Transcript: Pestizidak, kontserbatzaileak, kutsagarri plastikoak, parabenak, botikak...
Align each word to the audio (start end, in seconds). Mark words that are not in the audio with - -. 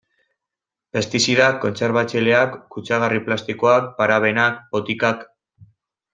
Pestizidak, 0.95 1.59
kontserbatzaileak, 1.65 2.57
kutsagarri 2.77 3.23
plastikoak, 3.29 3.93
parabenak, 4.01 4.59
botikak... 4.75 5.23